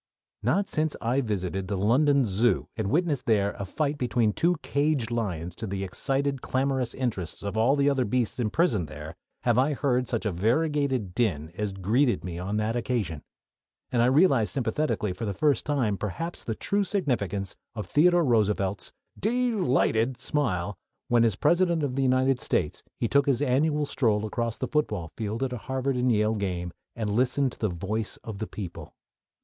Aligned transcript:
Not 0.41 0.67
since 0.67 0.95
I 0.99 1.21
visited 1.21 1.67
the 1.67 1.77
London 1.77 2.25
Zoo 2.25 2.67
and 2.75 2.89
witnessed 2.89 3.27
there 3.27 3.53
a 3.59 3.65
fight 3.65 3.99
between 3.99 4.33
two 4.33 4.55
caged 4.63 5.11
lions 5.11 5.53
to 5.57 5.67
the 5.67 5.83
excited, 5.83 6.41
clamorous 6.41 6.95
interest 6.95 7.43
of 7.43 7.55
all 7.55 7.75
the 7.75 7.87
other 7.87 8.03
beasts 8.03 8.39
imprisoned 8.39 8.87
there, 8.87 9.13
have 9.43 9.59
I 9.59 9.73
heard 9.73 10.07
such 10.07 10.25
a 10.25 10.31
variegated 10.31 11.13
din 11.13 11.51
as 11.55 11.71
greeted 11.71 12.23
me 12.23 12.39
on 12.39 12.57
that 12.57 12.75
occasion, 12.75 13.21
and 13.91 14.01
I 14.01 14.07
realized 14.07 14.53
sympathetically 14.53 15.13
for 15.13 15.25
the 15.25 15.35
first 15.35 15.67
time 15.67 15.97
perhaps 15.99 16.43
the 16.43 16.55
true 16.55 16.83
significance 16.83 17.55
of 17.75 17.85
Theodore 17.85 18.25
Roosevelt's 18.25 18.91
"dee 19.19 19.51
lighted" 19.51 20.19
smile 20.19 20.79
when 21.09 21.23
as 21.23 21.35
President 21.35 21.83
of 21.83 21.95
the 21.95 22.01
United 22.01 22.39
States 22.39 22.81
he 22.97 23.07
took 23.07 23.27
his 23.27 23.39
annual 23.39 23.85
stroll 23.85 24.25
across 24.25 24.57
the 24.57 24.67
football 24.67 25.11
field 25.15 25.43
at 25.43 25.53
a 25.53 25.57
Harvard 25.57 25.95
and 25.95 26.11
Yale 26.11 26.33
game, 26.33 26.73
and 26.95 27.11
listened 27.11 27.51
to 27.51 27.59
the 27.59 27.69
"voice 27.69 28.17
of 28.23 28.39
the 28.39 28.47
people." 28.47 28.95